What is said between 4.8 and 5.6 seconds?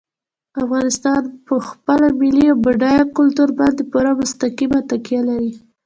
تکیه لري.